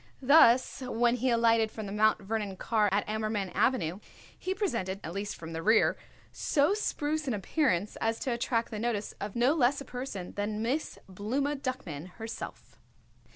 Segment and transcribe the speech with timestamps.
[0.23, 3.99] Thus when he alighted from the Mount Vernon car at Ammerman Avenue
[4.35, 5.95] he presented, at least from the rear,
[6.31, 10.63] so spruce an appearance as to attract the notice of no less a person than
[10.63, 12.79] Miss Blooma Duckman herself.